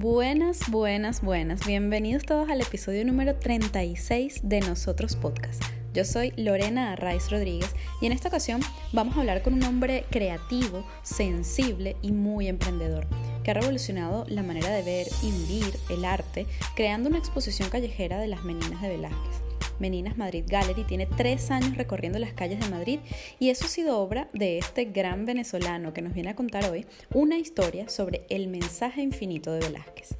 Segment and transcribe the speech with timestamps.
[0.00, 1.66] Buenas, buenas, buenas.
[1.66, 5.62] Bienvenidos todos al episodio número 36 de Nosotros Podcast.
[5.92, 7.68] Yo soy Lorena Arraiz Rodríguez
[8.00, 8.62] y en esta ocasión
[8.94, 13.06] vamos a hablar con un hombre creativo, sensible y muy emprendedor,
[13.44, 18.18] que ha revolucionado la manera de ver y vivir el arte, creando una exposición callejera
[18.18, 19.49] de las meninas de Velázquez.
[19.80, 23.00] Meninas Madrid Gallery tiene tres años recorriendo las calles de Madrid
[23.38, 26.86] y eso ha sido obra de este gran venezolano que nos viene a contar hoy
[27.12, 30.16] una historia sobre el mensaje infinito de Velázquez.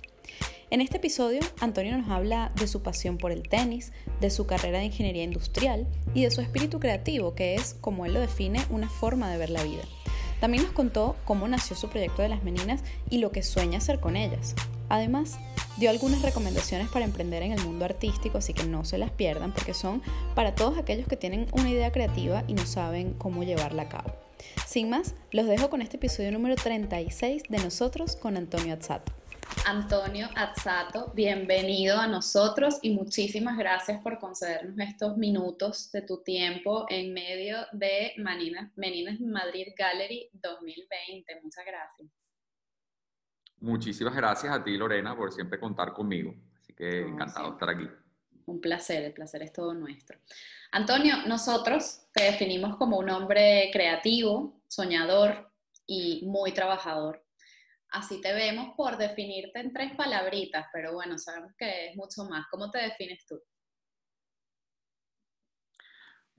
[0.70, 4.78] En este episodio, Antonio nos habla de su pasión por el tenis, de su carrera
[4.78, 8.88] de ingeniería industrial y de su espíritu creativo, que es, como él lo define, una
[8.88, 9.82] forma de ver la vida.
[10.40, 13.98] También nos contó cómo nació su proyecto de las meninas y lo que sueña hacer
[13.98, 14.54] con ellas.
[14.88, 15.38] Además,
[15.80, 19.54] dio algunas recomendaciones para emprender en el mundo artístico, así que no se las pierdan
[19.54, 20.02] porque son
[20.34, 24.14] para todos aquellos que tienen una idea creativa y no saben cómo llevarla a cabo.
[24.66, 29.10] Sin más, los dejo con este episodio número 36 de Nosotros con Antonio Azzato.
[29.64, 36.84] Antonio Azzato, bienvenido a nosotros y muchísimas gracias por concedernos estos minutos de tu tiempo
[36.90, 41.40] en medio de Meninas Madrid Gallery 2020.
[41.42, 42.19] Muchas gracias.
[43.60, 46.34] Muchísimas gracias a ti, Lorena, por siempre contar conmigo.
[46.58, 47.88] Así que encantado de estar aquí.
[48.46, 50.18] Un placer, el placer es todo nuestro.
[50.72, 55.52] Antonio, nosotros te definimos como un hombre creativo, soñador
[55.86, 57.24] y muy trabajador.
[57.90, 62.46] Así te vemos por definirte en tres palabritas, pero bueno, sabemos que es mucho más.
[62.50, 63.40] ¿Cómo te defines tú?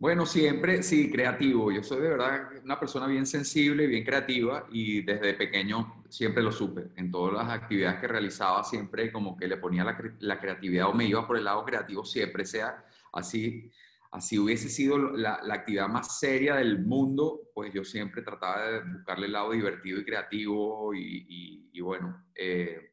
[0.01, 1.71] Bueno, siempre, sí, creativo.
[1.71, 6.51] Yo soy de verdad una persona bien sensible, bien creativa y desde pequeño siempre lo
[6.51, 6.87] supe.
[6.95, 11.05] En todas las actividades que realizaba siempre como que le ponía la, creatividad o me
[11.05, 13.71] iba por el lado creativo siempre, sea así,
[14.11, 19.27] así hubiese sido la, actividad más seria del mundo, pues yo siempre trataba de buscarle
[19.27, 22.91] el lado divertido y creativo y, bueno, eh,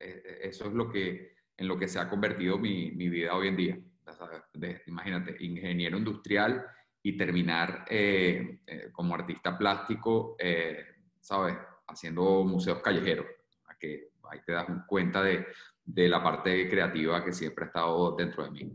[0.00, 3.46] eh, eso es lo que, en lo que se ha convertido mi, mi vida hoy
[3.46, 3.78] en día
[4.86, 6.64] imagínate, ingeniero industrial
[7.02, 10.84] y terminar eh, eh, como artista plástico, eh,
[11.20, 11.56] ¿sabes?
[11.86, 13.26] Haciendo museos callejeros.
[13.78, 15.46] Que ahí te das cuenta de,
[15.82, 18.72] de la parte creativa que siempre ha estado dentro de mí.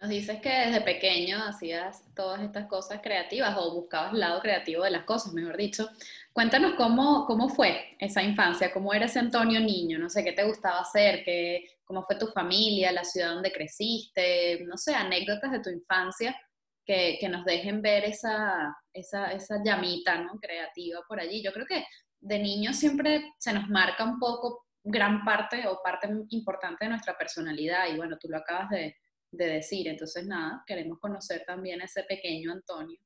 [0.00, 4.82] Nos dices que desde pequeño hacías todas estas cosas creativas o buscabas el lado creativo
[4.82, 5.90] de las cosas, mejor dicho.
[6.32, 10.44] Cuéntanos cómo, cómo fue esa infancia, cómo era ese Antonio niño, no sé, qué te
[10.44, 15.60] gustaba hacer, qué, cómo fue tu familia, la ciudad donde creciste, no sé, anécdotas de
[15.60, 16.34] tu infancia
[16.82, 20.38] que, que nos dejen ver esa, esa, esa llamita ¿no?
[20.40, 21.42] creativa por allí.
[21.42, 21.84] Yo creo que
[22.20, 27.18] de niño siempre se nos marca un poco gran parte o parte importante de nuestra
[27.18, 28.96] personalidad y bueno, tú lo acabas de,
[29.30, 29.88] de decir.
[29.88, 32.98] Entonces, nada, queremos conocer también a ese pequeño Antonio.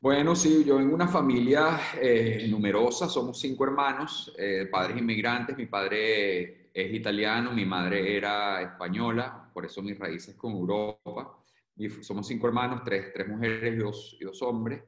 [0.00, 5.64] Bueno, sí, yo vengo una familia eh, numerosa, somos cinco hermanos, eh, padres inmigrantes, mi
[5.64, 11.42] padre es italiano, mi madre era española, por eso mis raíces con Europa.
[11.76, 14.82] Y somos cinco hermanos, tres, tres mujeres y dos, y dos hombres.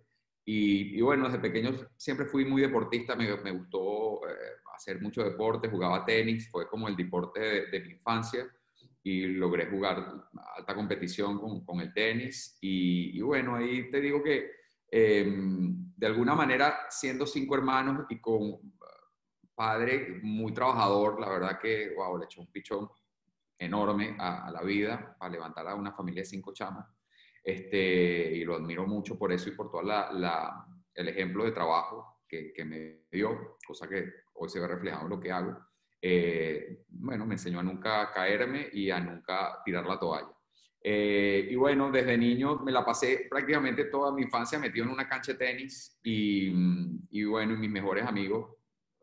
[0.44, 4.32] Y, bueno, desde pequeño siempre fui muy deportista, me, gustó eh,
[4.76, 8.46] hacer mucho deporte, jugaba tenis, fue como el deporte de, de mi infancia
[9.06, 10.04] y logré jugar
[10.56, 12.58] alta competición con, con el tenis.
[12.60, 14.50] Y, bueno, ahí te digo que
[14.90, 18.58] em, de alguna manera, siendo cinco hermanos y con
[19.54, 22.88] padre muy trabajador, la verdad que, wow, le echó un pichón
[23.56, 26.88] enorme a, la vida para levantar a una familia de cinco chamas.
[27.44, 32.22] Este, y lo admiro mucho por eso y por todo la, el ejemplo de trabajo
[32.26, 35.56] que, que, me dio, cosa que hoy se ve reflejado en lo que hago.
[36.00, 40.28] Eh, bueno, me enseñó a nunca caerme y a nunca tirar la toalla.
[40.88, 45.08] Eh, y bueno, desde niño me la pasé prácticamente toda mi infancia metido en una
[45.08, 46.52] cancha de tenis y,
[47.10, 48.54] y bueno, mis mejores amigos,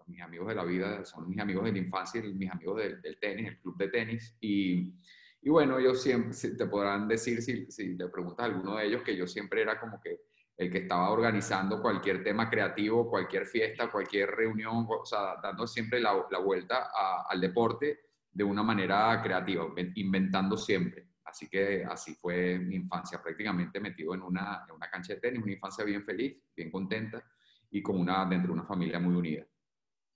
[0.08, 3.20] mis amigos de la vida, son mis amigos de la infancia, mis amigos del, del
[3.20, 4.38] tenis, el club de tenis.
[4.40, 4.94] Y,
[5.42, 9.02] y, bueno, ellos siempre te podrán decir, si, si le preguntas a alguno de ellos,
[9.04, 10.22] que yo siempre era como que
[10.56, 16.00] el que estaba organizando cualquier tema creativo, cualquier fiesta, cualquier reunión, o sea, dando siempre
[16.00, 16.14] la,
[16.44, 16.90] vuelta
[17.28, 18.02] al deporte
[18.32, 19.66] de una manera creativa,
[19.96, 21.08] inventando siempre.
[21.26, 25.42] Así que así fue mi infancia, prácticamente metido en una, en una cancha de tenis,
[25.42, 27.24] una infancia bien feliz, bien contenta
[27.72, 29.44] y con una, dentro de una familia muy unida.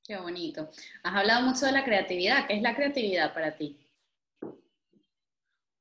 [0.04, 0.70] Qué bonito.
[1.04, 2.48] Has hablado mucho de la creatividad.
[2.48, 3.90] ¿Qué es la creatividad para ti?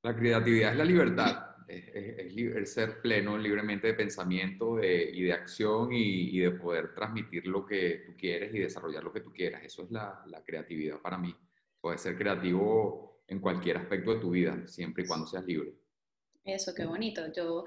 [0.02, 6.38] La creatividad es la libertad es, ser pleno libremente de pensamiento y de acción y,
[6.38, 9.62] de poder transmitir lo que tú quieres y desarrollar lo que tú quieras.
[9.64, 11.34] Eso es la, creatividad para mí.
[11.80, 15.74] Puedes ser creativo en cualquier aspecto de tu vida, siempre y cuando seas libre.
[16.44, 17.32] Eso, qué bonito.
[17.32, 17.64] Yo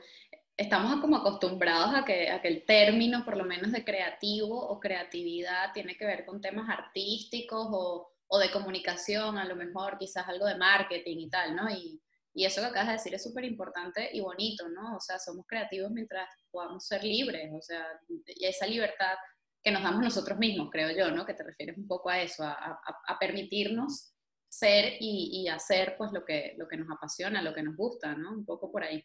[0.56, 4.80] estamos como acostumbrados a que, a que el término, por lo menos de creativo o
[4.80, 10.28] creatividad, tiene que ver con temas artísticos o, o de comunicación, a lo mejor quizás
[10.28, 11.70] algo de marketing y tal, ¿no?
[11.70, 12.02] Y,
[12.40, 14.96] y eso que acabas de decir es súper importante y bonito, ¿no?
[14.96, 19.16] O sea, somos creativos mientras podamos ser libres, o sea, y esa libertad
[19.62, 21.26] que nos damos nosotros mismos, creo yo, ¿no?
[21.26, 24.14] Que te refieres un poco a eso, a, a, a permitirnos
[24.48, 28.16] ser y, y, hacer pues lo que, lo que nos apasiona, lo que nos gusta,
[28.16, 28.32] ¿no?
[28.32, 29.04] Un poco por ahí.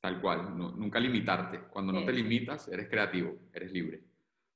[0.00, 1.68] Tal cual, nunca limitarte.
[1.68, 4.09] Cuando no te limitas, eres creativo, eres libre.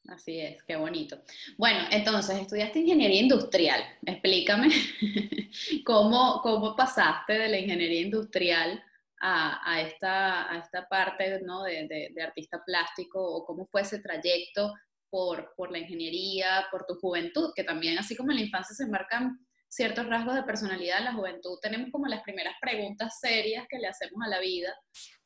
[0.09, 1.23] Así es, qué bonito.
[1.57, 3.83] Bueno, entonces, estudiaste ingeniería industrial.
[4.05, 4.69] Explícame
[5.85, 8.83] cómo, cómo pasaste de la ingeniería industrial
[9.27, 11.63] a, esta, a esta parte ¿no?
[11.63, 14.75] de, de, de, artista plástico o cómo fue ese trayecto
[15.09, 18.87] por, por la ingeniería, por tu juventud, que también así como en la infancia se
[18.87, 19.39] marcan
[19.75, 23.89] ciertos rasgos de personalidad en la juventud, tenemos como las primeras preguntas serias que le
[23.89, 24.73] hacemos a la vida.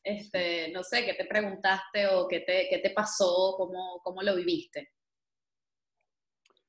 [0.03, 3.55] Este, no sé, ¿qué te preguntaste o qué te, qué te pasó?
[3.57, 4.93] ¿Cómo, ¿Cómo lo viviste?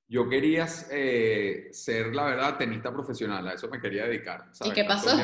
[0.09, 4.49] Yo quería eh, ser, la verdad, tenista profesional, a eso me quería dedicar.
[4.53, 4.73] ¿sabes?
[4.73, 5.17] ¿Y qué pasó?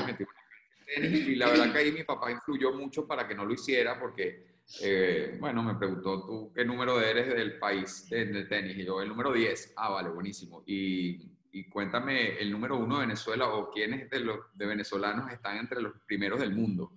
[0.97, 4.61] Y la verdad que ahí mi papá influyó mucho para que no lo hiciera porque,
[4.83, 9.09] eh, bueno, me preguntó tú qué número eres del país del tenis y yo el
[9.09, 9.73] número 10.
[9.77, 10.63] Ah, vale, buenísimo.
[10.65, 15.57] Y y cuéntame el número uno de Venezuela o quiénes de los de venezolanos están
[15.57, 16.93] entre los primeros del mundo.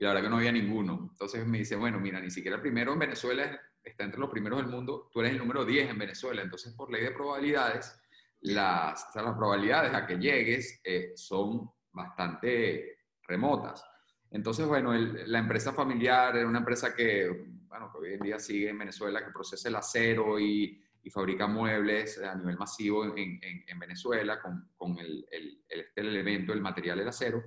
[0.00, 1.08] Y la verdad que no había ninguno.
[1.12, 4.58] Entonces me dice, bueno, mira, ni siquiera el primero en Venezuela está entre los primeros
[4.58, 6.42] del mundo, tú eres el número 10 en Venezuela.
[6.42, 8.00] Entonces, por ley de probabilidades,
[8.40, 12.98] las, las probabilidades a que llegues eh, son bastante
[13.28, 13.84] remotas.
[14.30, 17.28] Entonces, bueno, el, la empresa familiar era una empresa que,
[17.68, 21.46] bueno, que hoy en día sigue en Venezuela, que procesa el acero y y fabrica
[21.46, 26.52] muebles a nivel masivo en, en, en Venezuela con, con el, el, el, este elemento,
[26.52, 27.42] el material, el acero.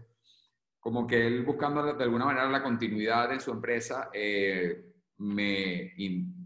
[0.83, 5.93] Como que él buscando de alguna manera la continuidad en su empresa, eh, me,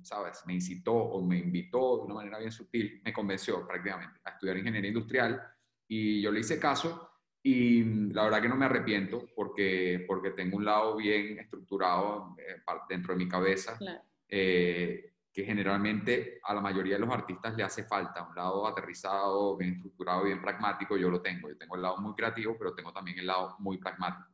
[0.03, 0.43] ¿sabes?
[0.45, 4.57] me incitó o me invitó de una manera bien sutil, me convenció prácticamente a estudiar
[4.57, 5.41] ingeniería industrial
[5.87, 7.09] y yo le hice caso
[7.41, 12.61] y la verdad que no me arrepiento porque, porque tengo un lado bien estructurado eh,
[12.87, 13.75] dentro de mi cabeza.
[13.77, 14.01] Claro.
[14.29, 19.55] Eh, que generalmente a la mayoría de los artistas le hace falta, un lado aterrizado,
[19.55, 21.47] bien estructurado, bien pragmático, yo lo tengo.
[21.47, 24.33] Yo tengo el lado muy creativo, pero tengo también el lado muy pragmático.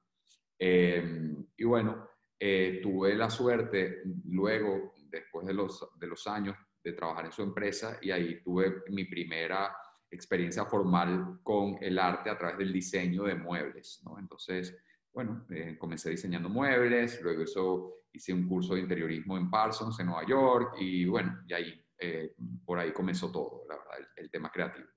[0.58, 2.08] Eh, y bueno,
[2.40, 7.42] eh, tuve la suerte luego, después de los, de los años, de trabajar en su
[7.42, 9.76] empresa y ahí tuve mi primera
[10.10, 14.18] experiencia formal con el arte a través del diseño de muebles, ¿no?
[14.18, 14.74] Entonces,
[15.14, 20.08] bueno, eh, comencé diseñando muebles, luego eso hice un curso de interiorismo en Parsons, en
[20.08, 24.32] Nueva York, y bueno, y ahí, eh, por ahí comenzó todo, la verdad, el, el,
[24.32, 24.88] tema creativo.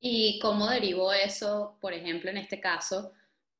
[0.00, 3.12] ¿Y cómo derivó eso, por ejemplo, en este caso,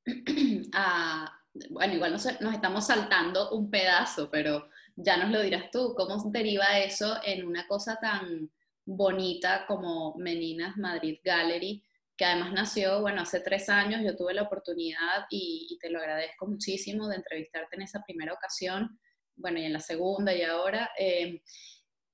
[0.72, 1.40] a,
[1.70, 6.30] bueno, igual nos, nos estamos saltando un pedazo, pero ya nos lo dirás tú, ¿cómo
[6.30, 8.50] deriva eso en una cosa tan
[8.84, 11.83] bonita como Meninas Madrid Gallery?
[12.16, 16.46] Que además nació, bueno, hace tres años yo tuve la oportunidad y, te lo agradezco
[16.46, 18.98] muchísimo de entrevistarte en esa primera ocasión,
[19.36, 20.90] bueno, y en la segunda y ahora.
[20.98, 21.42] Eh,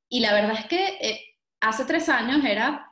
[0.08, 1.20] y la verdad es que eh,
[1.61, 2.87] hace tres años era,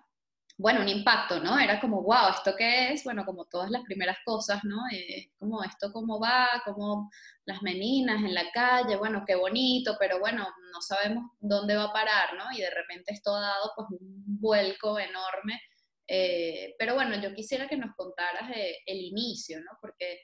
[0.59, 1.59] bueno, un impacto, ¿no?
[1.59, 3.05] Era como, wow, ¿esto qué es?
[3.05, 4.77] Bueno, como todas las primeras cosas, ¿no?
[4.93, 7.11] Eh, como esto cómo va, como
[7.47, 11.93] las meninas en la calle, bueno, qué bonito, pero bueno, no sabemos dónde va a
[11.93, 12.53] parar, ¿no?
[12.53, 15.59] Y de repente esto ha dado pues un vuelco enorme
[16.09, 19.73] eh, pero bueno, yo quisiera que nos contaras eh, el inicio, ¿no?
[19.81, 20.23] Porque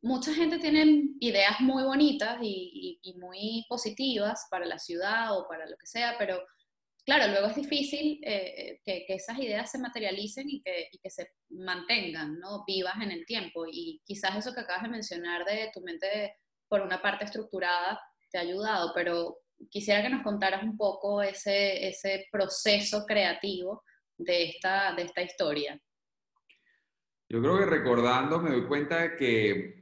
[0.00, 5.48] mucha gente tiene ideas muy bonitas y, y, y, muy positivas para la ciudad o
[5.48, 6.40] para lo que sea, pero
[7.04, 11.10] claro, luego es difícil eh, que, que, esas ideas se materialicen y que, y que,
[11.10, 12.64] se mantengan, ¿no?
[12.64, 13.64] Vivas en el tiempo.
[13.66, 16.36] Y quizás eso que acabas de mencionar de tu mente
[16.68, 19.38] por una parte estructurada te ha ayudado, pero
[19.70, 23.82] quisiera que nos contaras un poco ese, ese proceso creativo
[24.18, 25.80] de esta, de esta historia?
[27.28, 29.78] Yo creo que recordando me doy cuenta de que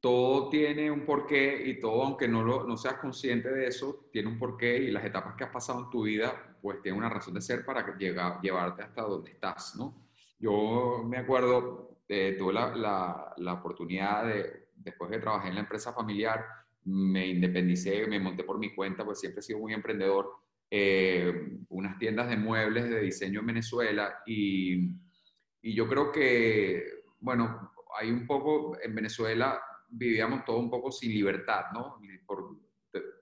[0.00, 4.28] todo tiene un porqué y todo, aunque no, lo, no seas consciente de eso, tiene
[4.28, 7.34] un porqué y las etapas que has pasado en tu vida, pues tienen una razón
[7.34, 10.06] de ser para que llega, llevarte hasta donde estás, ¿no?
[10.38, 15.62] Yo me acuerdo, eh, tuve la, la, la oportunidad de, después de trabajar en la
[15.62, 16.44] empresa familiar,
[16.84, 20.30] me independicé, me monté por mi cuenta, pues siempre he sido muy emprendedor
[20.70, 24.90] eh, unas tiendas de muebles de diseño en Venezuela y,
[25.62, 26.84] y, yo creo que,
[27.20, 31.98] bueno, hay un poco, en Venezuela vivíamos todo un poco sin libertad, ¿no?
[32.26, 32.56] Por,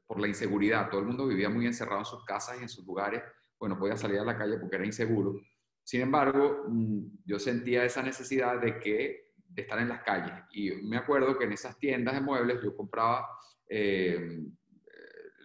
[0.06, 2.86] por la inseguridad, todo el mundo vivía muy encerrado en sus casas y en sus
[2.86, 3.22] lugares,
[3.58, 5.40] bueno, podía salir a la calle porque era inseguro.
[5.82, 9.24] Sin embargo, mm, yo sentía esa necesidad de que
[9.54, 10.34] de estar en las calles.
[10.52, 13.26] Y me acuerdo que en esas tiendas de muebles yo compraba
[13.68, 14.40] eh,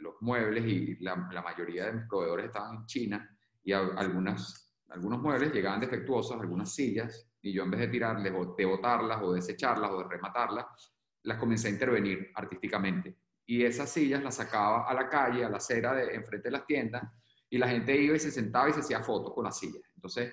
[0.01, 5.53] los muebles y la, mayoría de mis proveedores estaban en China y algunas, algunos muebles
[5.53, 9.91] llegaban defectuosos, algunas sillas, y yo en vez de tirarles o de botarlas o desecharlas
[9.91, 10.65] o de rematarlas,
[11.23, 13.17] las comencé a intervenir artísticamente.
[13.45, 16.65] Y esas sillas las sacaba a la calle, a la acera de enfrente de las
[16.65, 17.03] tiendas,
[17.49, 19.81] y la gente iba y se sentaba y se hacía fotos con las sillas.
[19.95, 20.31] Entonces,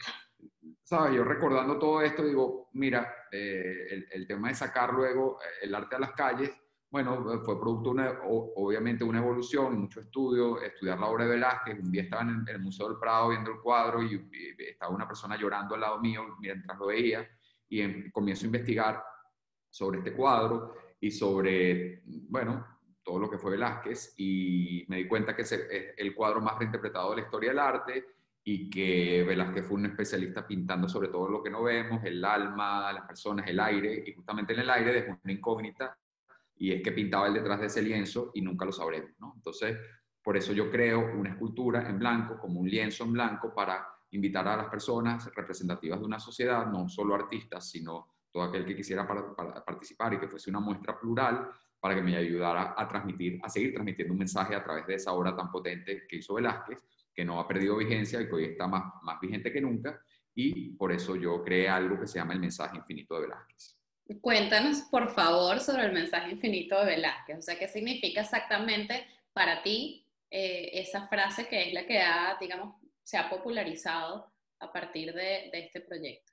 [0.83, 1.15] ¿sabes?
[1.15, 5.75] Yo recordando todo esto, digo, mira, eh, el, el, tema de sacar luego eh, el
[5.75, 6.51] arte a las calles,
[6.97, 11.79] bueno, fue producto, una, obviamente, una evolución, mucho estudio, estudiar la obra de Velázquez.
[11.79, 14.27] Un día estaba en el, Museo del Prado viendo el cuadro y,
[14.57, 17.29] estaba una persona llorando al lado mío mientras lo veía.
[17.69, 19.05] Y comienzo a investigar
[19.69, 22.01] sobre este cuadro y sobre,
[22.31, 22.67] bueno,
[23.03, 24.15] todo lo que fue Velázquez.
[24.17, 25.53] Y me di cuenta que es
[25.99, 28.07] el cuadro más reinterpretado de la historia del arte
[28.43, 32.91] y que Velázquez fue un especialista pintando sobre todo lo que no vemos, el alma,
[32.91, 35.99] las personas, el aire, y justamente en el aire dejó una incógnita
[36.57, 39.35] y es que pintaba él detrás de ese lienzo y nunca lo sabremos, ¿no?
[39.37, 39.77] Entonces,
[40.23, 44.49] por eso yo creo una escultura en blanco, como un lienzo en blanco, para invitar
[44.49, 49.07] a las personas representativas de una sociedad, no solo artistas, sino todo aquel que quisiera
[49.07, 51.49] participar y que fuese una muestra plural
[51.81, 55.13] para que me ayudara a transmitir, a seguir transmitiendo un mensaje a través de esa
[55.13, 56.85] obra tan potente que hizo Velázquez,
[57.15, 60.01] que no ha perdido vigencia y que hoy está más, vigente que nunca,
[60.35, 63.76] y por eso yo creé algo que se llama el mensaje infinito de Velázquez.
[64.21, 67.39] Cuéntanos, por favor, sobre el mensaje infinito de Velázquez.
[67.39, 72.37] O sea, ¿qué significa exactamente para ti eh, esa frase que es la que ha,
[72.41, 76.33] digamos, se ha popularizado a partir de, este proyecto?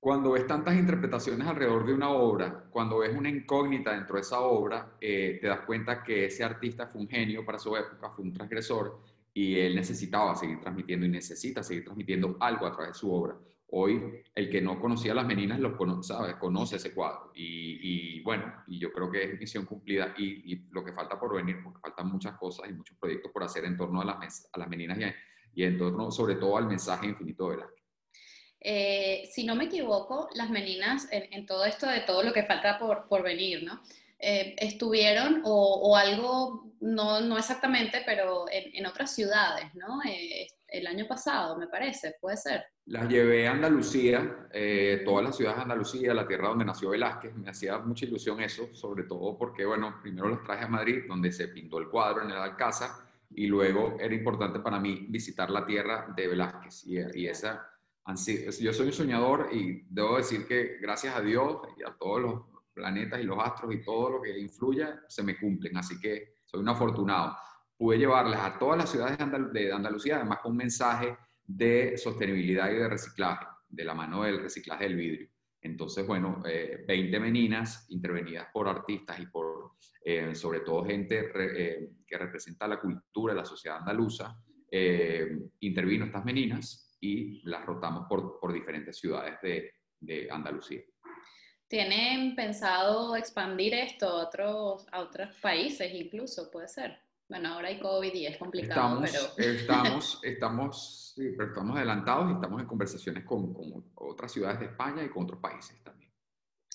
[0.00, 4.40] Cuando ves tantas interpretaciones alrededor de una obra, cuando ves una incógnita dentro de esa
[4.40, 8.24] obra, eh, te das cuenta que ese artista fue un genio para su época, fue
[8.24, 9.00] un transgresor
[9.32, 13.36] y él necesitaba seguir transmitiendo y necesita seguir transmitiendo algo a través de su obra.
[13.76, 17.32] Hoy, el que no conocía las meninas lo conoce, conoce ese cuadro.
[17.34, 21.56] Y, bueno, y yo creo que es misión cumplida y, lo que falta por venir,
[21.62, 24.68] porque faltan muchas cosas y muchos proyectos por hacer en torno a las, a las
[24.68, 24.98] meninas
[25.54, 27.84] y, en torno sobre todo al mensaje infinito de Velázquez.
[28.60, 32.78] Eh, si no me equivoco, las meninas, en, todo esto de todo lo que falta
[32.78, 33.82] por, por venir, ¿no?
[34.20, 40.00] Eh, estuvieron, o, algo, no, no, exactamente, pero en, otras ciudades, ¿no?
[40.08, 40.46] Eh,
[40.78, 42.64] el año pasado, me parece, puede ser.
[42.86, 47.34] Las llevé a Andalucía, eh, todas las ciudades de Andalucía, la tierra donde nació Velázquez.
[47.34, 51.32] Me hacía mucha ilusión eso, sobre todo porque, bueno, primero las traje a Madrid, donde
[51.32, 52.90] se pintó el cuadro en el Alcázar,
[53.30, 56.86] y luego era importante para mí visitar la tierra de Velázquez.
[56.86, 57.66] Y, y esa,
[58.60, 62.42] yo soy un soñador y debo decir que gracias a Dios y a todos los
[62.74, 65.76] planetas y los astros y todo lo que influya, se me cumplen.
[65.76, 67.36] Así que soy un afortunado.
[67.76, 69.18] Pude llevarlas a todas las ciudades
[69.52, 74.40] de Andalucía, además con un mensaje de sostenibilidad y de reciclaje, de la mano del
[74.40, 75.28] reciclaje del vidrio.
[75.64, 79.72] Entonces, bueno, 20 eh, meninas intervenidas por artistas y por,
[80.04, 84.36] eh, sobre todo, gente eh, que representa la cultura, la sociedad andaluza,
[85.60, 90.80] intervino estas meninas y las rotamos por, por diferentes ciudades de, de Andalucía.
[91.68, 96.50] ¿Tienen pensado expandir esto a otros, a otros países incluso?
[96.50, 97.03] Puede ser.
[97.28, 99.50] Bueno, ahora hay COVID y es complicado, estamos, pero...
[99.52, 105.08] Estamos, estamos, estamos adelantados y estamos en conversaciones con, con, otras ciudades de España y
[105.08, 106.12] con otros países también.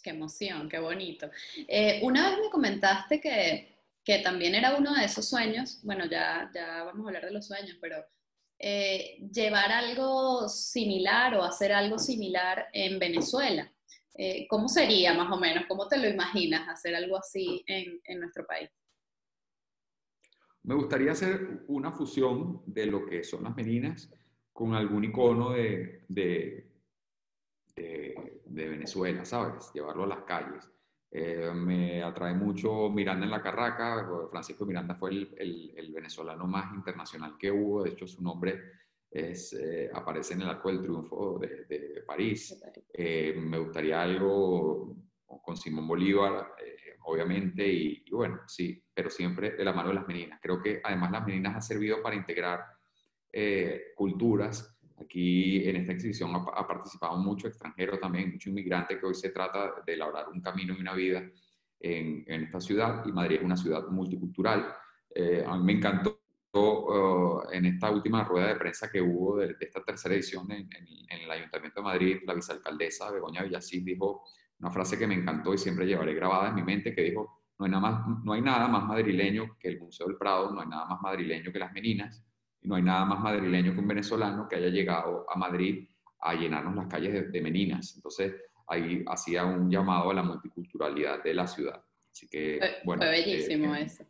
[0.01, 1.29] Qué emoción, qué bonito.
[1.67, 6.49] Eh, una vez me comentaste que, que, también era uno de esos sueños, bueno, ya,
[6.53, 8.03] ya vamos a hablar de los sueños, pero
[8.61, 13.71] eh, llevar algo similar o hacer algo similar en Venezuela.
[14.15, 15.63] Eh, ¿Cómo sería más o menos?
[15.65, 18.69] ¿Cómo te lo imaginas hacer algo así en, en, nuestro país?
[20.69, 24.13] Me gustaría hacer una fusión de lo que son las meninas
[24.53, 26.69] con algún icono de, de,
[27.75, 29.71] de, Venezuela, ¿sabes?
[29.73, 30.69] Llevarlo a las calles.
[31.09, 34.07] Eh, me atrae mucho Miranda en la Carraca.
[34.29, 37.81] Francisco Miranda fue el, el, el venezolano más internacional que hubo.
[37.81, 38.61] De hecho, su nombre
[39.09, 42.61] es, eh, aparece en el Arco del Triunfo de, París.
[42.93, 44.95] Eh, me gustaría algo
[45.25, 50.05] con Simón Bolívar, eh, obviamente, y, bueno, sí, pero siempre de la mano de las
[50.05, 50.39] meninas.
[50.41, 52.65] Creo que además las meninas han servido para integrar
[53.95, 54.77] culturas.
[55.01, 59.75] Aquí en esta exhibición ha, participado mucho extranjero también, mucho inmigrante, que hoy se trata
[59.85, 61.23] de elaborar un camino y una vida
[61.79, 64.75] en, en esta ciudad, y Madrid es una ciudad multicultural.
[65.47, 66.19] a mí me encantó
[66.51, 70.67] Uh, en esta última rueda de prensa que hubo de, esta tercera edición en,
[71.07, 74.23] el Ayuntamiento de Madrid, la vicealcaldesa Begoña Villasís dijo
[74.59, 77.65] una frase que me encantó y siempre llevaré grabada en mi mente, que dijo, no
[77.65, 80.67] hay, nada más, no hay nada más madrileño que el Museo del Prado, no hay
[80.67, 82.23] nada más madrileño que las meninas,
[82.61, 85.87] y no hay nada más madrileño que un venezolano que haya llegado a Madrid
[86.21, 87.95] a llenarnos las calles de, meninas.
[87.95, 88.33] Entonces,
[88.67, 91.83] ahí hacía un llamado a la multiculturalidad de la ciudad.
[92.11, 93.01] Así que, fue, bueno.
[93.01, 94.03] Fue bellísimo eh, eso.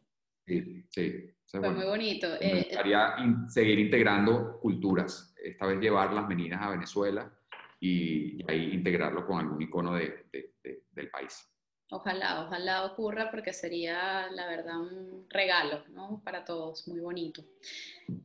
[0.45, 1.31] Sí, sí.
[1.47, 2.27] fue muy bonito.
[2.39, 7.31] Me Eh, gustaría in- seguir integrando culturas, esta vez llevar las meninas a Venezuela
[7.79, 11.47] y, y ahí integrarlo con algún icono de, de- de- del país.
[11.91, 16.21] Ojalá, ojalá ocurra porque sería, la verdad, un regalo, ¿no?
[16.23, 17.43] Para todos, muy bonito.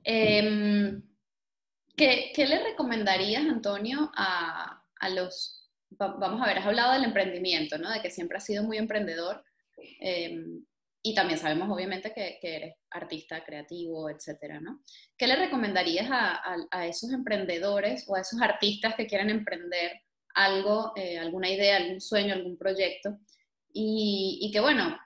[0.04, 1.02] Em,
[1.96, 7.04] ¿qué, qué le recomendarías, Antonio, a, a los, va- vamos a ver, has hablado del
[7.04, 7.90] emprendimiento, ¿no?
[7.90, 9.42] De que siempre has sido muy emprendedor
[10.00, 10.64] em,
[11.02, 14.82] y también sabemos, obviamente, que, eres artista, creativo, etcétera, ¿no?
[15.16, 20.00] ¿Qué le recomendarías a, a- a esos emprendedores o a esos artistas que quieren emprender
[20.34, 23.18] algo, eh, alguna idea, algún sueño, algún proyecto?
[23.76, 24.96] Y, y que bueno,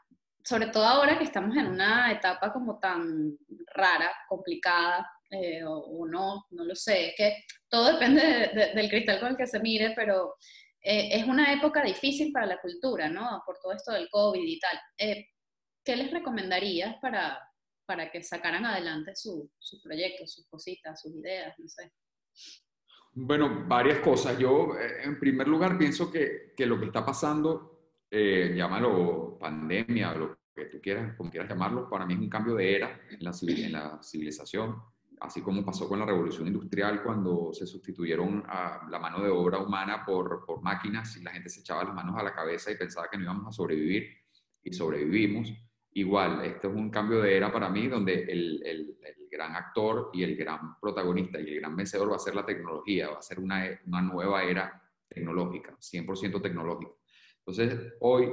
[0.44, 3.36] sobre todo ahora que estamos en una etapa como tan
[3.74, 8.74] rara, complicada, eh, o, o no, no lo sé, es que todo depende de- de-
[8.74, 10.34] del cristal con el que se mire, pero
[10.82, 13.42] eh, es una época difícil para la cultura, ¿no?
[13.44, 14.78] Por todo esto del COVID y tal.
[14.98, 15.26] Eh,
[15.84, 17.38] ¿Qué les recomendarías para,
[17.86, 21.90] para que sacaran adelante su- sus proyectos, sus cositas, sus ideas, no sé?
[23.12, 24.38] Bueno, varias cosas.
[24.38, 27.77] Yo, eh, en primer lugar, pienso que, que lo que está pasando,
[28.10, 32.54] eh, llámalo pandemia, lo que tú quieras, como quieras llamarlo, para mí es un cambio
[32.54, 34.76] de era en la, en la civilización,
[35.20, 39.58] así como pasó con la revolución industrial cuando se sustituyeron a la mano de obra
[39.58, 42.76] humana por, por máquinas y la gente se echaba las manos a la cabeza y
[42.76, 44.08] pensaba que no íbamos a sobrevivir
[44.62, 45.52] y sobrevivimos.
[45.92, 50.10] Igual, este es un cambio de era para mí donde el, el- el gran actor
[50.12, 53.22] y el gran protagonista y el gran vencedor va a ser la tecnología, va a
[53.22, 56.92] ser una, una nueva era tecnológica, 100% tecnológica.
[57.48, 58.28] Entonces, hoy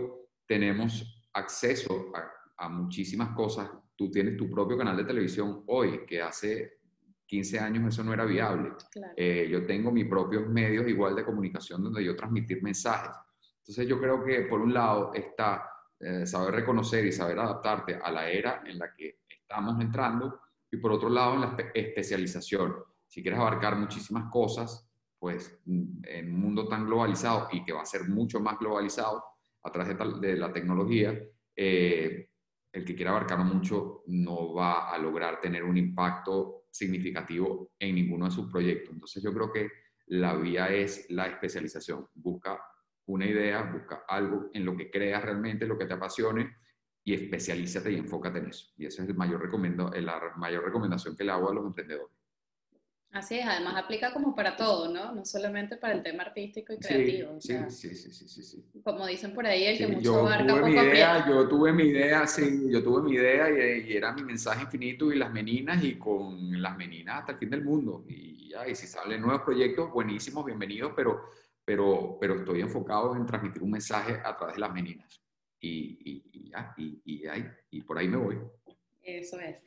[0.45, 3.69] tenemos acceso a, a muchísimas cosas.
[3.95, 6.79] Tú tienes tu propio canal de televisión hoy, que hace
[7.25, 8.73] 15 años eso no era viable.
[8.91, 9.13] Claro.
[9.15, 13.15] Eh, yo tengo mis propios medios igual de comunicación donde yo transmitir mensajes.
[13.59, 18.11] Entonces yo creo que por un lado está eh, saber reconocer y saber adaptarte a
[18.11, 22.75] la era en la que estamos entrando y por otro lado en la espe- especialización.
[23.07, 24.84] Si quieres abarcar muchísimas cosas,
[25.25, 29.23] pues mm, en un mundo tan globalizado y que va a ser mucho más globalizado
[29.63, 31.19] a través de, la tecnología,
[31.55, 32.29] eh,
[32.71, 38.25] el que quiera abarcar mucho no va a lograr tener un impacto significativo en ninguno
[38.25, 38.93] de sus proyectos.
[38.93, 39.71] Entonces yo creo que
[40.09, 42.05] la vía es la especialización.
[42.13, 42.61] Busca
[43.07, 46.55] una idea, busca algo en lo que creas realmente, lo que te apasione
[47.03, 48.67] y especialízate y enfócate en eso.
[48.77, 52.24] Y esa es el mayor recomendo, la mayor recomendación que le hago a los emprendedores.
[53.15, 55.15] Así es, además aplica como para todo, ¿no?
[55.15, 57.31] No solamente para el tema artístico y Sí, creativo.
[57.37, 58.63] o sí, sea, sí, sí, sí, sí, sí.
[58.83, 61.29] Como dicen por ahí, el que Sí, mucho yo tuve mi poco idea, aprieta.
[61.29, 65.11] yo tuve mi idea, sí, yo tuve mi idea y, y era mi mensaje infinito
[65.13, 68.03] y las meninas y con las meninas hasta el fin del mundo.
[68.09, 71.21] Y, ya, y si salen nuevos proyectos, buenísimos, bienvenidos, pero,
[71.63, 75.21] pero, pero estoy enfocado en transmitir un mensaje a través de las meninas.
[75.61, 78.37] Y, y, y ya, y, y, ahí- y por ahí me voy.
[79.03, 79.57] Eso es.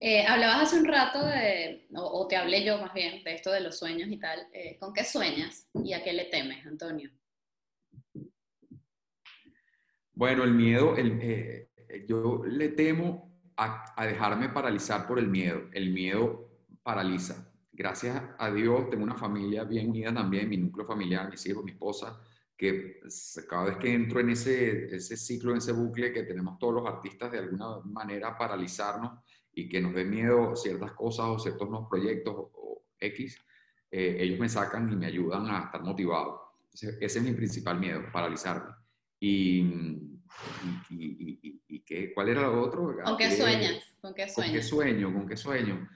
[0.00, 3.50] Eh, hablabas hace un rato de, o, o te hablé yo más bien, de esto
[3.50, 4.46] de los sueños y tal.
[4.52, 7.10] Eh, ¿Con qué sueñas y a qué le temes, Antonio?
[10.12, 11.70] Bueno, el miedo, el, eh,
[12.06, 15.62] yo le temo a, a dejarme paralizar por el miedo.
[15.72, 16.48] El miedo
[16.82, 17.52] paraliza.
[17.72, 21.72] Gracias a Dios tengo una familia bien unida también, mi núcleo familiar, mis hijos, mi
[21.72, 22.20] esposa,
[22.56, 22.98] que
[23.48, 26.86] cada vez que entro en ese, ese ciclo, en ese bucle que tenemos todos los
[26.86, 29.20] artistas de alguna manera paralizarnos
[29.52, 33.38] y que nos dé miedo ciertas cosas o ciertos nuevos proyectos o, o X,
[33.90, 36.40] eh, ellos me sacan y me ayudan a estar motivado.
[36.64, 38.72] Entonces, ese es mi principal miedo, paralizarme.
[39.20, 39.60] Y,
[40.90, 42.94] y, y- y- qué- ¿cuál era lo otro?
[43.02, 43.96] ¿Con qué Eh, sueñas?
[44.00, 45.12] ¿Con qué ¿Con qué sueño?
[45.12, 45.88] ¿Con qué sueño?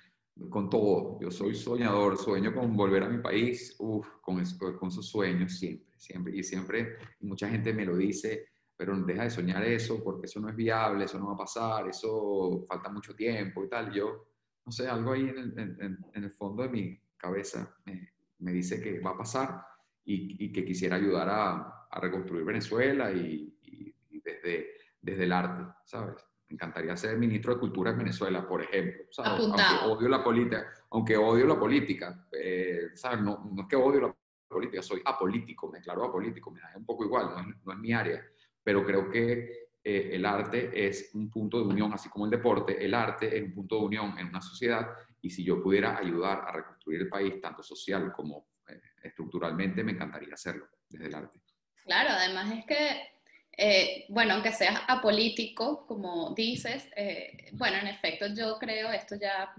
[0.48, 1.18] Con todo.
[1.20, 4.42] Yo soy soñador, sueño con volver a mi país, uf, con,
[4.78, 6.36] con esos sueños siempre, siempre.
[6.36, 8.46] Y siempre, mucha gente me lo dice,
[8.84, 11.86] pero deja de soñar eso porque eso no es viable, eso no va a pasar,
[11.88, 13.92] eso falta mucho tiempo y tal.
[13.92, 14.26] Yo,
[14.66, 15.76] no sé, algo ahí en el, en-
[16.14, 18.08] en- el fondo de mi cabeza me,
[18.40, 19.64] me dice que va a pasar
[20.04, 24.66] y, y que quisiera ayudar a, a reconstruir Venezuela y, y- y desde,
[25.00, 26.16] desde el arte, ¿sabes?
[26.48, 29.04] Me encantaría ser ministro de Cultura en Venezuela, por ejemplo.
[29.12, 29.44] ¿sabes?
[29.46, 33.20] Aunque odio la política, aunque odio la política, eh, ¿sabes?
[33.20, 34.16] No, no es que odio la
[34.48, 37.78] política, soy apolítico, me declaro apolítico, me da un poco igual, no es, no es
[37.78, 38.20] mi área,
[38.62, 42.84] pero creo que eh, el arte es un punto de unión, así como el deporte,
[42.84, 44.88] el arte es un punto de unión en una sociedad
[45.20, 49.92] y si yo pudiera ayudar a reconstruir el país, tanto social como eh, estructuralmente, me
[49.92, 51.40] encantaría hacerlo desde el arte.
[51.84, 53.10] Claro, además es que,
[53.56, 59.52] eh, bueno, aunque seas apolítico, como dices, eh, bueno, en efecto yo creo, esto ya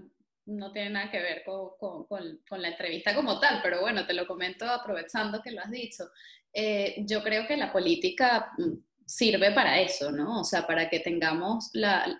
[0.46, 4.28] no tiene nada que ver con, con, la entrevista como tal, pero bueno, te lo
[4.28, 6.06] comento aprovechando que lo has dicho.
[6.52, 8.74] Eh, yo creo que la política mm,
[9.06, 10.42] sirve para eso, ¿no?
[10.42, 12.20] O sea, para que tengamos la,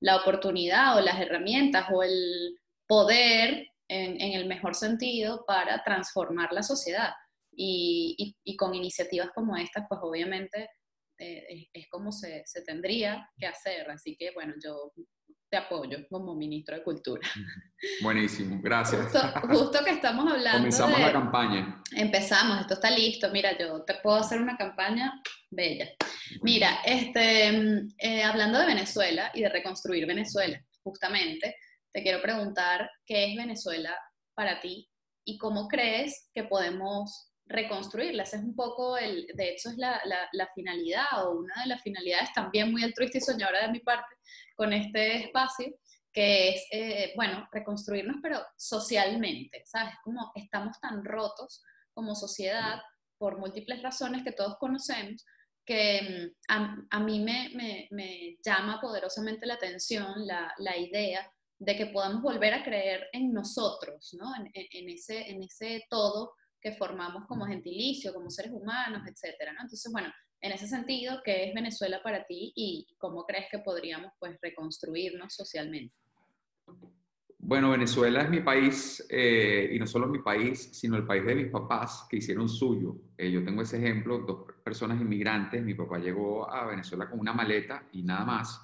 [0.00, 6.62] la oportunidad o las herramientas o el poder, en, el mejor sentido, para transformar la
[6.62, 7.12] sociedad.
[7.54, 10.70] Y, y, con iniciativas como estas, pues obviamente
[11.18, 13.90] eh, es, como se, se, tendría que hacer.
[13.90, 14.92] Así que bueno, yo
[15.52, 17.28] te apoyo como ministro de Cultura.
[18.00, 19.12] Buenísimo, gracias.
[19.50, 20.60] Justo, que estamos hablando.
[20.60, 21.82] Comenzamos la campaña.
[21.94, 23.30] Empezamos, esto está listo.
[23.30, 25.12] Mira, yo te puedo hacer una campaña
[25.50, 25.90] bella.
[26.40, 31.54] Mira, este, eh, hablando de Venezuela y de reconstruir Venezuela, justamente,
[31.92, 33.94] te quiero preguntar qué es Venezuela
[34.34, 34.88] para ti
[35.26, 38.24] y cómo crees que podemos reconstruirla.
[38.24, 41.82] Ese es un poco, el, de hecho, es la, la, finalidad o una de las
[41.82, 44.16] finalidades también muy altruista y soñadora de mi parte
[44.54, 45.74] con este espacio,
[46.12, 49.94] que es, eh, bueno, reconstruirnos, pero socialmente, ¿sabes?
[50.02, 51.62] Como estamos tan rotos
[51.94, 52.80] como sociedad
[53.18, 55.24] por múltiples razones que todos conocemos,
[55.64, 61.30] que mm, a, a mí me, me, me, llama poderosamente la atención la, la, idea
[61.58, 64.32] de que podamos volver a creer en nosotros, ¿no?
[64.54, 69.62] En, ese, en ese todo que formamos como gentilicio, como seres humanos, etcétera, ¿no?
[69.62, 70.08] Entonces, bueno,
[70.40, 75.34] en ese sentido, ¿qué es Venezuela para ti y cómo crees que podríamos, pues, reconstruirnos
[75.34, 75.94] socialmente?
[77.38, 81.34] Bueno, Venezuela es mi país, eh, y no solo mi país, sino el país de
[81.34, 82.96] mis papás que hicieron suyo.
[83.18, 87.32] Eh, yo tengo ese ejemplo, dos personas inmigrantes, mi papá llegó a Venezuela con una
[87.32, 88.60] maleta y nada más,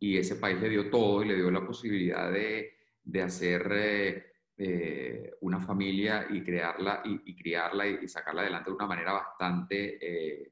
[0.00, 2.72] y ese país le dio todo y le dio la posibilidad de,
[3.04, 4.24] de hacer eh,
[4.58, 10.50] eh, una familia y crearla y, criarla y, sacarla adelante de una manera bastante eh,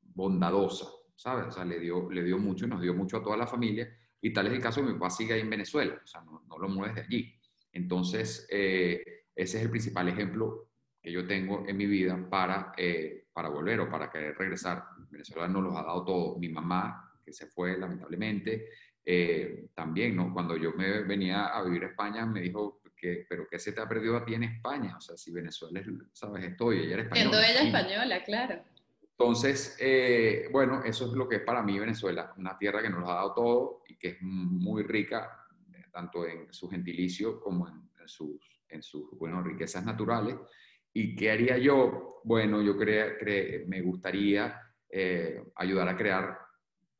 [0.00, 1.48] bondadosa, ¿sabes?
[1.48, 3.94] O sea, le dio, le dio mucho y nos dio mucho a toda la familia.
[4.22, 6.42] Y tal es el caso de mi papá sigue ahí en Venezuela, o sea, no,
[6.48, 7.34] no lo mueves de allí.
[7.72, 10.70] Entonces, eh, ese es el principal ejemplo
[11.02, 12.72] que yo tengo en mi vida para,
[13.34, 14.82] para volver o para querer regresar.
[15.10, 16.38] Venezuela nos los ha dado todo.
[16.38, 18.66] Mi mamá, que se fue lamentablemente,
[19.74, 20.34] también, ¿no?
[20.34, 22.77] Cuando yo me venía a vivir a España, me dijo,
[23.28, 24.96] pero ¿qué se te ha perdido a ti en España?
[24.96, 25.82] O sea, si Venezuela,
[26.12, 27.30] sabes, estoy, ella era española.
[27.30, 28.64] Siendo ella española, claro.
[29.18, 33.08] Entonces, eh, bueno, eso es lo que es para mí Venezuela, una tierra que nos
[33.08, 37.88] ha dado todo y que es muy rica, eh, tanto en su gentilicio como en,
[38.06, 40.36] sus, en sus bueno, riquezas naturales.
[40.92, 42.20] ¿Y qué haría yo?
[42.22, 43.16] Bueno, yo creo
[43.66, 46.38] me gustaría eh, ayudar a crear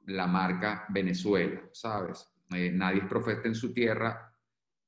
[0.07, 2.29] la marca Venezuela, ¿sabes?
[2.51, 4.28] nadie es profeta en su tierra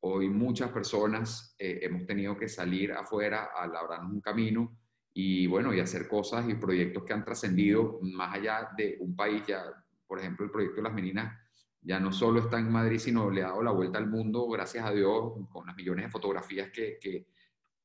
[0.03, 4.79] Hoy muchas personas eh, hemos tenido que salir afuera a labrarnos un camino
[5.13, 9.43] y bueno, y hacer cosas y proyectos que han trascendido más allá de un país.
[9.47, 9.63] Ya,
[10.07, 11.37] por ejemplo, el proyecto de las meninas
[11.83, 14.85] ya no solo está en Madrid, sino le ha dado la vuelta al mundo, gracias
[14.87, 17.27] a Dios, con las millones de fotografías que, que,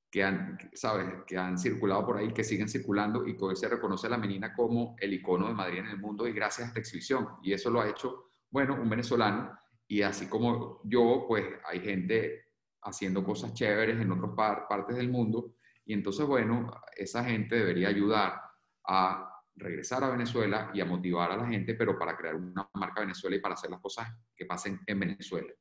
[0.10, 1.24] que han, ¿sabes?
[1.28, 4.18] que han circulado por ahí, que siguen circulando y que hoy se reconoce a la
[4.18, 7.28] menina como el icono de Madrid en el mundo y gracias a esta exhibición.
[7.44, 12.46] Y eso lo ha hecho, bueno, un venezolano y así como yo, pues hay gente
[12.82, 14.32] haciendo cosas chéveres en otras
[14.68, 15.56] partes del mundo.
[15.86, 18.42] Y entonces, bueno, esa gente debería ayudar
[18.88, 23.02] a regresar a Venezuela y a motivar a la gente, pero para crear una marca
[23.02, 25.54] Venezuela y para hacer las cosas que pasen en Venezuela.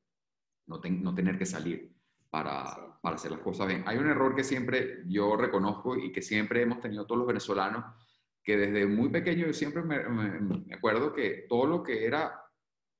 [0.67, 1.93] No, no tener que salir
[2.29, 3.83] para, para, hacer las cosas bien.
[3.85, 7.85] Hay un error que siempre yo reconozco y que siempre hemos tenido todos los venezolanos,
[8.43, 12.44] que desde muy pequeño yo siempre me, me acuerdo que todo lo que era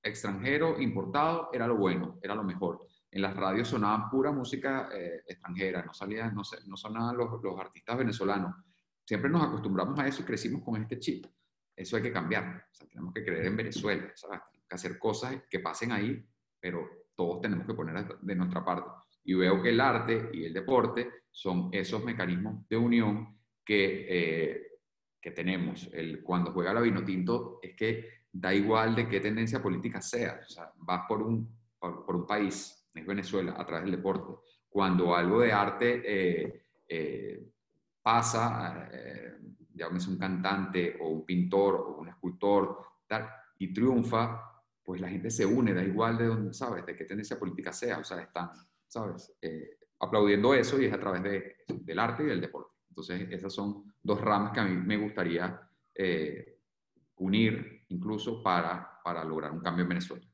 [0.06, 2.88] extranjero, importado, era lo bueno, era lo mejor.
[3.12, 7.60] En las radios sonaban pura música eh, extranjera, no, salían, no, no sonaban los, los,
[7.60, 8.56] artistas venezolanos.
[9.04, 11.26] Siempre nos acostumbramos a eso y crecimos con este chip.
[11.76, 12.68] Eso hay que cambiar.
[12.90, 16.24] tenemos que creer en Venezuela, Tenemos que hacer cosas que pasen ahí,
[16.60, 18.90] pero todos tenemos que poner de nuestra parte.
[19.24, 24.68] Y veo que el arte y el deporte son esos mecanismos de unión que, eh,
[25.20, 25.90] que tenemos.
[25.92, 30.42] El, cuando juega la vino tinto es que da igual de qué tendencia política sea,
[30.42, 34.34] o vas por un, por, un país, es Venezuela, a través del deporte.
[34.68, 37.50] Cuando algo de arte eh, eh,
[38.02, 39.38] pasa, eh,
[39.78, 44.42] un cantante o un pintor o un escultor, tal, y triunfa,
[44.84, 46.86] pues la gente se une, da igual de dónde, ¿sabes?
[46.86, 48.50] De qué tendencia política sea, o sea, están,
[48.86, 49.34] ¿sabes?
[49.42, 52.74] Eh, aplaudiendo eso y es a través de, del arte y del deporte.
[52.90, 55.62] Entonces, esas son dos ramas que a mí me gustaría
[57.18, 60.26] unir incluso para, para lograr un cambio en Venezuela.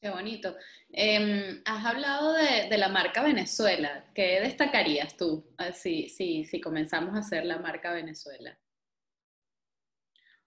[0.00, 0.54] Qué bonito.
[0.90, 4.04] Em, has hablado de, de, la marca Venezuela.
[4.14, 8.58] ¿Qué destacarías tú si, si, si comenzamos a hacer la marca Venezuela?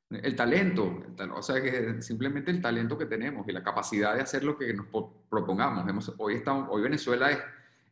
[0.10, 1.04] El talento,
[1.36, 4.74] o sea, que simplemente el talento que tenemos y la capacidad de hacer lo que
[4.74, 4.88] nos
[5.30, 5.88] propongamos.
[5.88, 7.30] Hemos, hoy, estamos, hoy Venezuela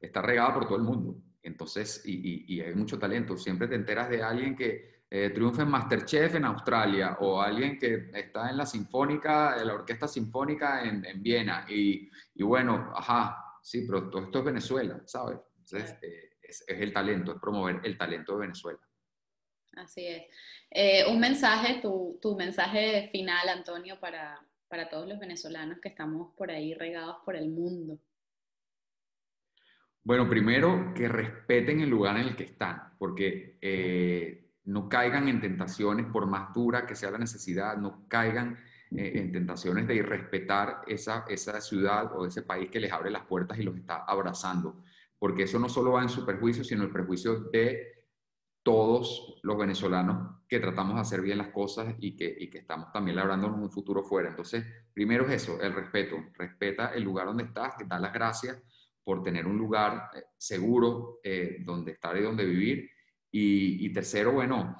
[0.01, 3.37] está regada por todo el mundo, entonces, y, hay mucho talento.
[3.37, 8.09] Siempre te enteras de alguien que eh, triunfa en Masterchef en Australia o alguien que
[8.13, 11.65] está en la Sinfónica, en la Orquesta Sinfónica en, en Viena.
[11.69, 15.39] Y, y, bueno, ajá, sí, pero todo esto es Venezuela, ¿sabes?
[15.59, 18.79] Entonces, eh, es, es el talento, es promover el talento de Venezuela.
[19.77, 20.23] Así es.
[20.71, 26.33] Eh, un mensaje, tu, tu, mensaje final, Antonio, para, para todos los venezolanos que estamos
[26.35, 27.99] por ahí regados por el mundo.
[30.03, 35.39] Bueno, primero que respeten el lugar en el que están, porque eh, no caigan en
[35.41, 38.57] tentaciones, por más dura que sea la necesidad, no caigan
[38.91, 43.25] eh, en tentaciones de irrespetar esa, esa ciudad o ese país que les abre las
[43.25, 44.83] puertas y los está abrazando,
[45.17, 47.97] porque eso no solo va en su perjuicio, sino el perjuicio de
[48.61, 52.91] todos los venezolanos que tratamos de hacer bien las cosas y que, y que estamos
[52.91, 54.27] también labrándonos un futuro fuera.
[54.27, 56.17] Entonces, primero es eso, el respeto.
[56.37, 58.61] Respeta el lugar donde estás, da las gracias
[59.01, 62.89] por tener un lugar eh, seguro eh, donde estar y donde vivir.
[63.39, 64.75] Y, tercero, bueno,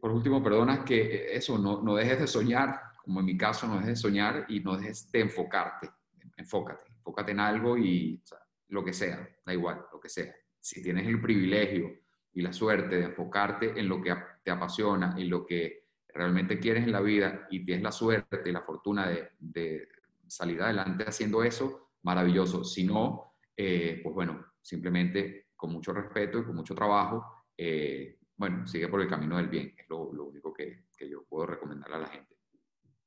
[0.00, 3.74] por último, perdona que eso, no, no dejes de soñar, como en mi caso, no
[3.74, 5.90] dejes de soñar y no dejes de enfocarte.
[6.36, 8.22] Enfócate, enfócate en algo y
[8.68, 10.32] lo que sea, da igual, lo que sea.
[10.60, 11.98] Si tienes el privilegio
[12.32, 16.84] y la suerte de enfocarte en lo que te apasiona, en lo que realmente quieres
[16.84, 19.88] en la vida y tienes la suerte y la fortuna de,
[20.28, 22.62] salir adelante haciendo eso, maravilloso.
[22.62, 28.66] Si no, eh, pues bueno, simplemente con mucho respeto y con mucho trabajo, eh, bueno,
[28.66, 31.98] sigue por el camino del bien, es lo, único que, que, yo puedo recomendar a
[31.98, 32.34] la gente.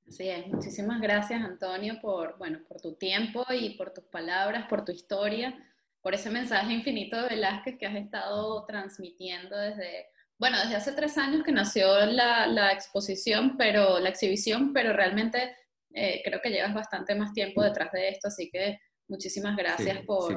[0.08, 4.86] Así es, muchísimas gracias Antonio por, bueno, por tu tiempo y por tus palabras, por
[4.86, 5.58] tu historia
[6.02, 11.18] por ese mensaje infinito de Velázquez que has estado transmitiendo desde, bueno, desde hace tres
[11.18, 15.56] años que nació la, la exposición, pero la exhibición, pero realmente
[15.94, 20.36] eh, creo que llevas bastante más tiempo detrás de esto, así que muchísimas gracias por,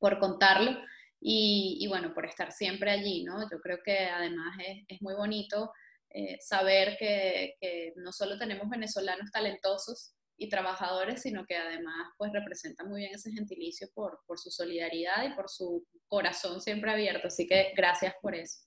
[0.00, 0.76] por contarlo
[1.20, 3.42] y, y, bueno, por estar siempre allí, ¿no?
[3.50, 5.72] Yo creo que además es, es muy bonito
[6.08, 12.32] eh, saber que, que no solo tenemos venezolanos talentosos, y trabajadores, sino que además pues
[12.32, 17.28] representa muy bien ese gentilicio por, por su solidaridad y por su corazón siempre abierto.
[17.28, 18.66] Así que gracias por eso.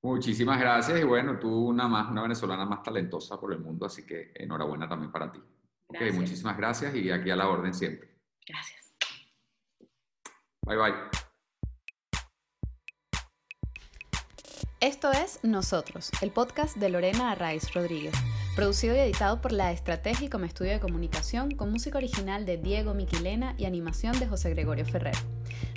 [0.00, 4.06] Muchísimas gracias y bueno, tú una más, una venezolana más talentosa por el mundo, así
[4.06, 5.40] que enhorabuena también para ti.
[5.88, 8.08] Okay, muchísimas gracias y aquí a la orden siempre.
[8.46, 8.87] Gracias.
[10.68, 10.92] Bye bye.
[14.80, 18.14] Esto es Nosotros, el podcast de Lorena Arraiz Rodríguez.
[18.58, 22.92] Producido y editado por La Estrategia como estudio de comunicación, con música original de Diego
[22.92, 25.14] Miquilena y animación de José Gregorio Ferrer.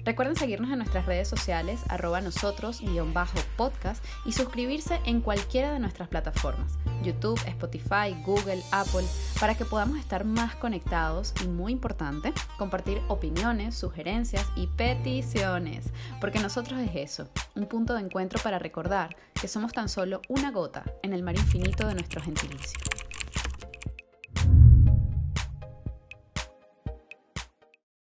[0.03, 6.79] Recuerden seguirnos en nuestras redes sociales, arroba nosotros-podcast y suscribirse en cualquiera de nuestras plataformas,
[7.03, 9.05] YouTube, Spotify, Google, Apple,
[9.39, 16.39] para que podamos estar más conectados y, muy importante, compartir opiniones, sugerencias y peticiones, porque
[16.39, 20.83] nosotros es eso, un punto de encuentro para recordar que somos tan solo una gota
[21.03, 22.70] en el mar infinito de nuestro gentilicio.
[22.71, 23.00] Спасибо.